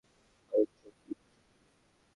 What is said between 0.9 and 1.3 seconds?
তুমি?